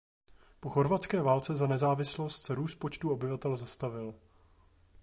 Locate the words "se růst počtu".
2.41-3.11